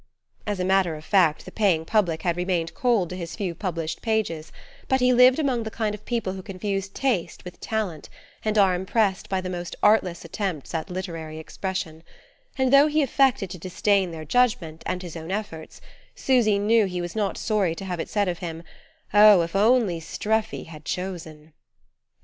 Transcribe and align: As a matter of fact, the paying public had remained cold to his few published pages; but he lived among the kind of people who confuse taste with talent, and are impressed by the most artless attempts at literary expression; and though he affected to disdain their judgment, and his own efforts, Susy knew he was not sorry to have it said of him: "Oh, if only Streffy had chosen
As 0.47 0.59
a 0.59 0.65
matter 0.65 0.95
of 0.95 1.05
fact, 1.05 1.45
the 1.45 1.51
paying 1.51 1.85
public 1.85 2.23
had 2.23 2.35
remained 2.35 2.73
cold 2.73 3.11
to 3.11 3.15
his 3.15 3.35
few 3.35 3.53
published 3.53 4.01
pages; 4.01 4.51
but 4.87 4.99
he 4.99 5.13
lived 5.13 5.37
among 5.37 5.61
the 5.61 5.69
kind 5.69 5.93
of 5.93 6.05
people 6.05 6.33
who 6.33 6.41
confuse 6.41 6.87
taste 6.89 7.45
with 7.45 7.59
talent, 7.59 8.09
and 8.43 8.57
are 8.57 8.73
impressed 8.73 9.29
by 9.29 9.41
the 9.41 9.47
most 9.51 9.75
artless 9.83 10.25
attempts 10.25 10.73
at 10.73 10.89
literary 10.89 11.37
expression; 11.37 12.01
and 12.57 12.73
though 12.73 12.87
he 12.87 13.03
affected 13.03 13.51
to 13.51 13.59
disdain 13.59 14.09
their 14.09 14.25
judgment, 14.25 14.81
and 14.87 15.03
his 15.03 15.15
own 15.15 15.29
efforts, 15.29 15.79
Susy 16.15 16.57
knew 16.57 16.87
he 16.87 16.99
was 16.99 17.15
not 17.15 17.37
sorry 17.37 17.75
to 17.75 17.85
have 17.85 17.99
it 17.99 18.09
said 18.09 18.27
of 18.27 18.39
him: 18.39 18.63
"Oh, 19.13 19.43
if 19.43 19.55
only 19.55 19.99
Streffy 19.99 20.63
had 20.63 20.83
chosen 20.83 21.53